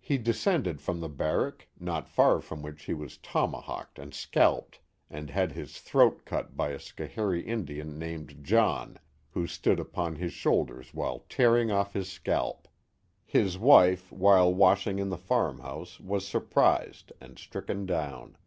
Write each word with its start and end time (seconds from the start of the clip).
He 0.00 0.16
descended 0.16 0.80
from 0.80 1.00
the 1.00 1.10
barrack, 1.10 1.68
not 1.78 2.08
far 2.08 2.40
from 2.40 2.62
which 2.62 2.84
he 2.84 2.94
was 2.94 3.18
tomahawked 3.18 3.98
and 3.98 4.14
scalped, 4.14 4.80
and 5.10 5.28
had 5.28 5.52
his 5.52 5.78
throat 5.78 6.24
cut 6.24 6.56
by 6.56 6.70
a 6.70 6.78
Schoharie 6.78 7.42
Indian 7.46 7.98
named 7.98 8.40
John, 8.42 8.98
who 9.32 9.46
stood 9.46 9.78
upon 9.78 10.16
his 10.16 10.32
shoulders 10.32 10.94
while 10.94 11.26
tearing 11.28 11.70
off 11.70 11.92
his 11.92 12.08
scalp. 12.10 12.66
His 13.26 13.58
wife, 13.58 14.10
while 14.10 14.54
washing 14.54 14.98
in 14.98 15.10
the 15.10 15.18
farmhouse, 15.18 16.00
was 16.00 16.26
surprised 16.26 17.12
and 17.20 17.38
stricken 17.38 17.84
down. 17.84 18.38